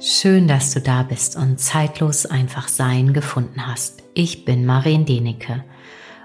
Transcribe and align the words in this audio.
Schön, 0.00 0.46
dass 0.46 0.72
du 0.72 0.80
da 0.80 1.02
bist 1.02 1.34
und 1.34 1.58
zeitlos 1.58 2.24
einfach 2.24 2.68
sein 2.68 3.12
gefunden 3.12 3.66
hast. 3.66 4.04
Ich 4.14 4.44
bin 4.44 4.64
Marien 4.64 5.06
Denecke 5.06 5.64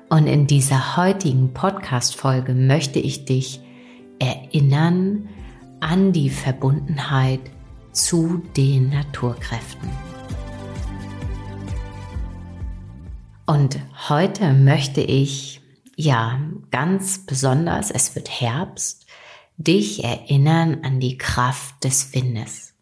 und 0.10 0.28
in 0.28 0.46
dieser 0.46 0.96
heutigen 0.96 1.56
Podcast-Folge 1.56 2.54
möchte 2.54 3.00
ich 3.00 3.26
dich 3.26 3.62
erinnern 4.20 5.28
an 5.80 6.14
die 6.14 6.30
Verbundenheit 6.30 7.40
zu 7.92 8.44
den 8.56 8.92
Naturkräften. 8.92 9.90
Und 13.48 13.80
heute 14.08 14.54
möchte 14.54 15.02
ich, 15.02 15.62
ja, 15.96 16.40
ganz 16.70 17.26
besonders, 17.26 17.90
es 17.90 18.16
wird 18.16 18.30
Herbst, 18.30 19.08
dich 19.58 20.04
erinnern 20.04 20.82
an 20.84 21.00
die 21.00 21.18
Kraft 21.18 21.84
des 21.84 22.14
Windes. 22.14 22.73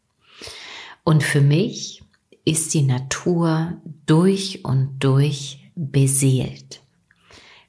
Und 1.04 1.24
für 1.24 1.42
mich 1.42 2.04
ist 2.46 2.74
die 2.74 2.82
Natur 2.82 3.82
durch 4.06 4.66
und 4.66 5.00
durch 5.00 5.72
beseelt. 5.76 6.82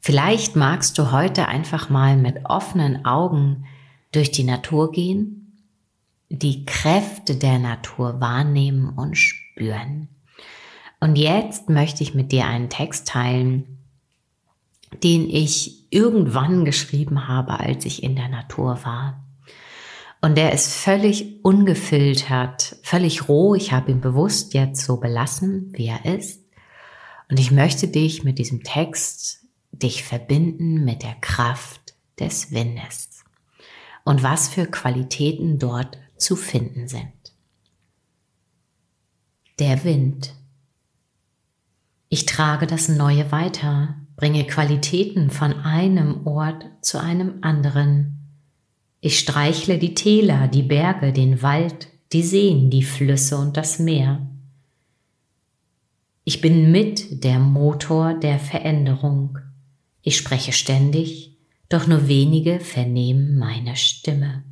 Vielleicht 0.00 0.56
magst 0.56 0.98
du 0.98 1.12
heute 1.12 1.46
einfach 1.46 1.88
mal 1.88 2.16
mit 2.16 2.44
offenen 2.44 3.04
Augen 3.04 3.64
durch 4.10 4.30
die 4.30 4.44
Natur 4.44 4.90
gehen, 4.90 5.62
die 6.28 6.64
Kräfte 6.64 7.36
der 7.36 7.58
Natur 7.58 8.20
wahrnehmen 8.20 8.90
und 8.90 9.16
spüren. 9.16 10.08
Und 10.98 11.16
jetzt 11.16 11.68
möchte 11.68 12.02
ich 12.02 12.14
mit 12.14 12.32
dir 12.32 12.46
einen 12.46 12.68
Text 12.68 13.08
teilen, 13.08 13.78
den 15.02 15.28
ich 15.28 15.86
irgendwann 15.90 16.64
geschrieben 16.64 17.28
habe, 17.28 17.60
als 17.60 17.84
ich 17.84 18.02
in 18.02 18.16
der 18.16 18.28
Natur 18.28 18.80
war. 18.84 19.22
Und 20.24 20.36
der 20.36 20.52
ist 20.52 20.72
völlig 20.72 21.44
ungefiltert, 21.44 22.76
völlig 22.84 23.28
roh. 23.28 23.56
Ich 23.56 23.72
habe 23.72 23.90
ihn 23.90 24.00
bewusst 24.00 24.54
jetzt 24.54 24.86
so 24.86 24.98
belassen, 24.98 25.72
wie 25.74 25.88
er 25.88 26.04
ist. 26.04 26.44
Und 27.28 27.40
ich 27.40 27.50
möchte 27.50 27.88
dich 27.88 28.22
mit 28.22 28.38
diesem 28.38 28.62
Text, 28.62 29.44
dich 29.72 30.04
verbinden 30.04 30.84
mit 30.84 31.02
der 31.02 31.16
Kraft 31.20 31.94
des 32.20 32.52
Windes. 32.52 33.24
Und 34.04 34.22
was 34.22 34.48
für 34.48 34.66
Qualitäten 34.66 35.58
dort 35.58 35.98
zu 36.16 36.36
finden 36.36 36.86
sind. 36.86 37.12
Der 39.58 39.82
Wind. 39.82 40.36
Ich 42.08 42.26
trage 42.26 42.68
das 42.68 42.88
Neue 42.88 43.32
weiter, 43.32 43.96
bringe 44.14 44.46
Qualitäten 44.46 45.30
von 45.30 45.52
einem 45.52 46.28
Ort 46.28 46.64
zu 46.80 47.00
einem 47.00 47.38
anderen 47.42 48.21
ich 49.04 49.18
streichle 49.18 49.78
die 49.78 49.94
Täler, 49.94 50.46
die 50.46 50.62
Berge, 50.62 51.12
den 51.12 51.42
Wald, 51.42 51.88
die 52.12 52.22
Seen, 52.22 52.70
die 52.70 52.84
Flüsse 52.84 53.36
und 53.36 53.56
das 53.56 53.80
Meer. 53.80 54.24
Ich 56.22 56.40
bin 56.40 56.70
mit 56.70 57.24
der 57.24 57.40
Motor 57.40 58.14
der 58.14 58.38
Veränderung. 58.38 59.40
Ich 60.02 60.16
spreche 60.16 60.52
ständig, 60.52 61.36
doch 61.68 61.88
nur 61.88 62.06
wenige 62.06 62.60
vernehmen 62.60 63.36
meine 63.36 63.74
Stimme. 63.74 64.44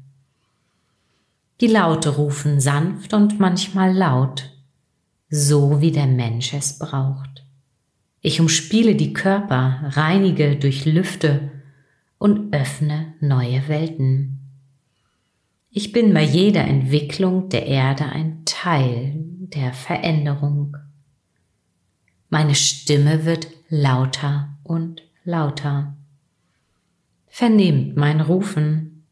Die 1.61 1.69
Laute 1.69 2.17
rufen 2.17 2.59
sanft 2.59 3.15
und 3.15 3.39
manchmal 3.39 3.97
laut, 3.97 4.51
so 5.29 5.81
wie 5.81 5.93
der 5.93 6.09
Mensch 6.09 6.55
es 6.55 6.77
braucht. 6.77 7.45
Ich 8.21 8.41
umspiele 8.41 8.97
die 8.97 9.13
Körper, 9.13 9.93
reinige, 9.95 10.57
durchlüfte 10.57 11.53
und 12.19 12.53
öffne 12.53 13.15
neue 13.21 13.69
Welten. 13.69 14.40
Ich 15.73 15.93
bin 15.93 16.13
bei 16.13 16.25
jeder 16.25 16.65
Entwicklung 16.65 17.49
der 17.49 17.65
Erde 17.67 18.05
ein 18.07 18.43
Teil 18.45 19.13
der 19.15 19.73
Veränderung. 19.73 20.77
Meine 22.29 22.57
Stimme 22.57 23.25
wird 23.25 23.47
lauter 23.69 24.59
und 24.65 25.03
lauter. 25.23 25.97
Vernehmt 27.29 27.97
mein 27.97 28.21
Rufen. 28.21 29.07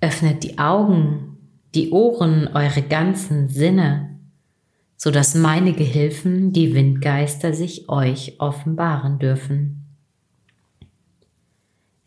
Öffnet 0.00 0.42
die 0.42 0.58
Augen, 0.58 1.38
die 1.76 1.90
Ohren, 1.90 2.48
eure 2.48 2.82
ganzen 2.82 3.48
Sinne, 3.48 4.18
so 4.96 5.12
dass 5.12 5.36
meine 5.36 5.74
Gehilfen, 5.74 6.52
die 6.52 6.74
Windgeister, 6.74 7.54
sich 7.54 7.88
euch 7.88 8.40
offenbaren 8.40 9.20
dürfen. 9.20 9.79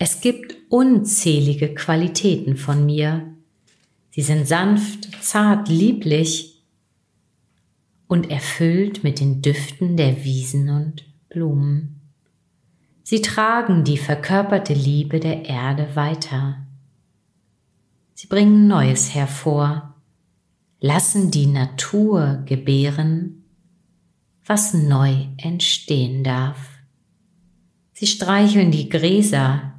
Es 0.06 0.20
gibt 0.20 0.58
unzählige 0.68 1.74
Qualitäten 1.74 2.58
von 2.58 2.86
mir. 2.86 3.26
Sie 4.12 4.22
sind 4.22 4.46
sanft, 4.46 5.08
zart, 5.24 5.70
lieblich 5.70 6.62
und 8.08 8.30
erfüllt 8.30 9.06
mit 9.06 9.22
den 9.22 9.42
Düften 9.42 9.96
der 9.96 10.26
Wiesen 10.26 10.70
und 10.70 11.06
Blumen. 11.30 12.02
Sie 13.04 13.22
tragen 13.22 13.86
die 13.86 13.96
verkörperte 13.96 14.74
Liebe 14.74 15.22
der 15.22 15.46
Erde 15.46 15.96
weiter. 15.96 16.68
Sie 18.14 18.28
bringen 18.28 18.68
Neues 18.68 19.16
hervor, 19.16 19.96
lassen 20.82 21.32
die 21.32 21.48
Natur 21.48 22.44
gebären, 22.46 23.46
was 24.46 24.74
neu 24.74 25.28
entstehen 25.38 26.26
darf. 26.26 26.60
Sie 27.94 28.08
streicheln 28.08 28.70
die 28.70 28.90
Gräser, 28.90 29.73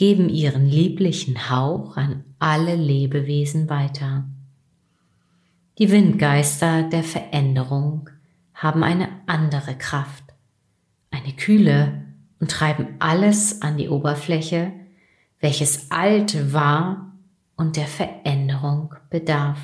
geben 0.00 0.30
ihren 0.30 0.64
lieblichen 0.64 1.50
Hauch 1.50 1.98
an 1.98 2.24
alle 2.38 2.74
Lebewesen 2.74 3.68
weiter. 3.68 4.24
Die 5.76 5.90
Windgeister 5.90 6.84
der 6.84 7.04
Veränderung 7.04 8.08
haben 8.54 8.82
eine 8.82 9.10
andere 9.26 9.76
Kraft, 9.76 10.24
eine 11.10 11.34
kühle 11.34 12.06
und 12.38 12.50
treiben 12.50 12.96
alles 12.98 13.60
an 13.60 13.76
die 13.76 13.90
Oberfläche, 13.90 14.72
welches 15.38 15.90
alt 15.90 16.50
war 16.54 17.12
und 17.56 17.76
der 17.76 17.86
Veränderung 17.86 18.94
bedarf. 19.10 19.60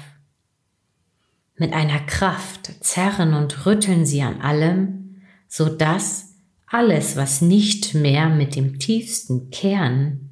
Mit 1.57 1.73
einer 1.73 2.01
Kraft 2.01 2.85
zerren 2.85 3.33
und 3.33 3.65
rütteln 3.65 4.05
sie 4.05 4.21
an 4.21 4.43
allem, 4.43 5.23
so 5.49 5.71
dass 5.71 6.35
alles, 6.67 7.17
was 7.17 7.41
nicht 7.41 7.95
mehr 7.95 8.29
mit 8.29 8.55
dem 8.55 8.79
tiefsten 8.79 9.49
Kern 9.49 10.26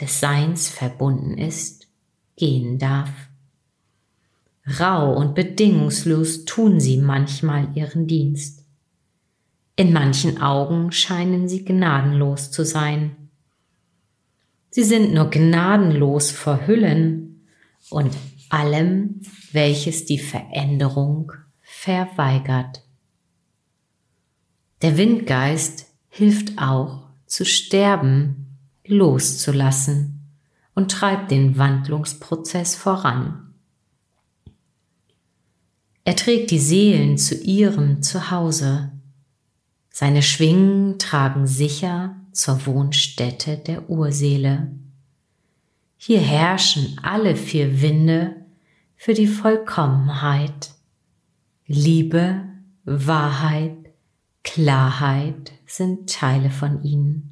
des 0.00 0.20
Seins 0.20 0.68
verbunden 0.68 1.36
ist, 1.38 1.88
gehen 2.36 2.78
darf. 2.78 3.10
Rau 4.78 5.14
und 5.14 5.34
bedingungslos 5.34 6.44
tun 6.44 6.80
sie 6.80 6.98
manchmal 6.98 7.76
ihren 7.76 8.06
Dienst. 8.06 8.64
In 9.76 9.92
manchen 9.92 10.40
Augen 10.40 10.92
scheinen 10.92 11.48
sie 11.48 11.64
gnadenlos 11.64 12.50
zu 12.50 12.64
sein. 12.64 13.16
Sie 14.70 14.84
sind 14.84 15.12
nur 15.12 15.30
gnadenlos 15.30 16.30
vor 16.30 16.66
Hüllen 16.66 17.46
und 17.88 18.16
allem, 18.50 19.20
welches 19.52 20.04
die 20.04 20.18
Veränderung 20.18 21.32
verweigert. 21.62 22.82
Der 24.82 24.96
Windgeist 24.96 25.86
hilft 26.08 26.58
auch 26.58 27.08
zu 27.26 27.44
sterben 27.44 28.49
loszulassen 28.90 30.20
und 30.74 30.90
treibt 30.90 31.30
den 31.30 31.56
Wandlungsprozess 31.58 32.74
voran. 32.74 33.54
Er 36.04 36.16
trägt 36.16 36.50
die 36.50 36.58
Seelen 36.58 37.18
zu 37.18 37.34
ihrem 37.36 38.02
Zuhause. 38.02 38.92
Seine 39.90 40.22
Schwingen 40.22 40.98
tragen 40.98 41.46
sicher 41.46 42.16
zur 42.32 42.66
Wohnstätte 42.66 43.56
der 43.58 43.90
Urseele. 43.90 44.72
Hier 45.96 46.20
herrschen 46.20 46.98
alle 47.02 47.36
vier 47.36 47.82
Winde 47.82 48.36
für 48.96 49.14
die 49.14 49.26
Vollkommenheit. 49.26 50.70
Liebe, 51.66 52.42
Wahrheit, 52.84 53.76
Klarheit 54.42 55.52
sind 55.66 56.10
Teile 56.10 56.50
von 56.50 56.82
ihnen. 56.82 57.29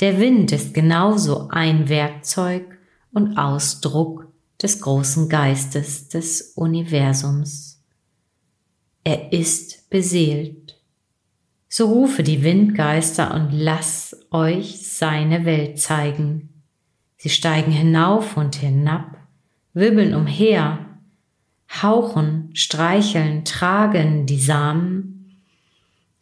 Der 0.00 0.20
Wind 0.20 0.52
ist 0.52 0.74
genauso 0.74 1.48
ein 1.48 1.88
Werkzeug 1.88 2.78
und 3.12 3.38
Ausdruck 3.38 4.30
des 4.62 4.80
großen 4.82 5.30
Geistes 5.30 6.08
des 6.08 6.52
Universums. 6.54 7.82
Er 9.04 9.32
ist 9.32 9.88
beseelt. 9.88 10.78
So 11.68 11.86
rufe 11.86 12.22
die 12.22 12.42
Windgeister 12.42 13.34
und 13.34 13.50
lass 13.52 14.14
euch 14.30 14.86
seine 14.86 15.46
Welt 15.46 15.78
zeigen. 15.78 16.62
Sie 17.16 17.30
steigen 17.30 17.72
hinauf 17.72 18.36
und 18.36 18.56
hinab, 18.56 19.16
wirbeln 19.72 20.14
umher, 20.14 20.98
hauchen, 21.82 22.50
streicheln, 22.52 23.46
tragen 23.46 24.26
die 24.26 24.40
Samen 24.40 25.15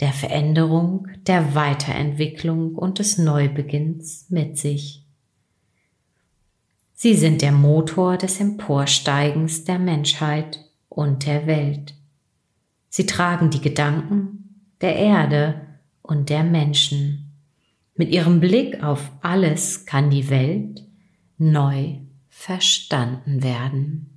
der 0.00 0.12
Veränderung, 0.12 1.08
der 1.26 1.55
Weiterentwicklung 1.55 2.75
und 2.75 2.99
des 2.99 3.19
Neubeginns 3.19 4.26
mit 4.29 4.58
sich. 4.58 5.05
Sie 6.94 7.14
sind 7.14 7.43
der 7.43 7.52
Motor 7.52 8.17
des 8.17 8.41
Emporsteigens 8.41 9.64
der 9.64 9.79
Menschheit 9.79 10.64
und 10.88 11.26
der 11.26 11.46
Welt. 11.46 11.94
Sie 12.88 13.06
tragen 13.06 13.50
die 13.50 13.61
Gedanken 13.61 14.70
der 14.81 14.96
Erde 14.96 15.61
und 16.02 16.31
der 16.31 16.44
Menschen. 16.44 17.32
Mit 17.96 18.11
ihrem 18.11 18.41
Blick 18.41 18.82
auf 18.82 19.11
alles 19.20 19.87
kann 19.87 20.11
die 20.11 20.31
Welt 20.31 20.85
neu 21.38 21.99
verstanden 22.29 23.43
werden. 23.43 24.13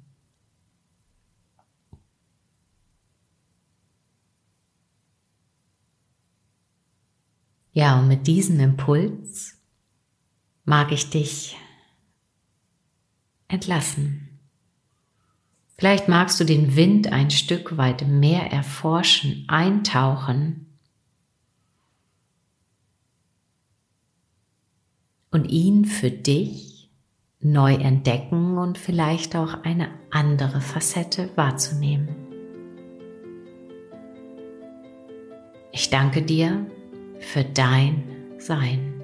Ja, 7.77 7.99
und 7.99 8.07
mit 8.07 8.25
diesem 8.25 8.59
Impuls 8.59 9.55
mag 10.65 10.91
ich 10.91 11.11
dich 11.11 11.55
entlassen. 13.49 14.39
Vielleicht 15.77 16.07
magst 16.07 16.39
du 16.39 16.43
den 16.43 16.75
Wind 16.75 17.11
ein 17.11 17.29
Stück 17.29 17.77
weit 17.77 18.07
mehr 18.07 18.51
erforschen, 18.51 19.45
eintauchen 19.47 20.65
und 25.29 25.45
ihn 25.45 25.85
für 25.85 26.09
dich 26.09 26.89
neu 27.41 27.75
entdecken 27.75 28.57
und 28.57 28.79
vielleicht 28.79 29.35
auch 29.35 29.53
eine 29.65 29.89
andere 30.09 30.61
Facette 30.61 31.29
wahrzunehmen. 31.35 32.09
Ich 35.71 35.91
danke 35.91 36.23
dir 36.23 36.65
für 37.19 37.43
dein 37.43 38.03
Sein. 38.37 39.01